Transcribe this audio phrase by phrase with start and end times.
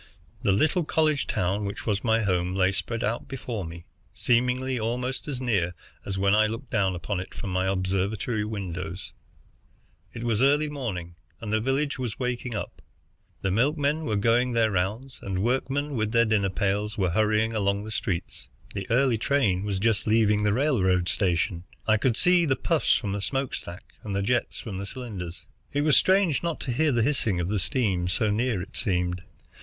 [0.41, 3.85] The little college town which was my home lay spread out before me,
[4.15, 9.11] seemingly almost as near as when I looked down upon it from my observatory windows.
[10.11, 12.81] It was early morning, and the village was waking up.
[13.43, 17.83] The milkmen were going their rounds, and workmen, with their dinner pails, where hurrying along
[17.83, 18.47] the streets.
[18.73, 21.63] The early train was just leaving the railroad station.
[21.85, 25.45] I could see the puffs from the smoke stack, and the jets from the cylinders.
[25.73, 29.21] It was strange not to hear the hissing of the steam, so near I seemed.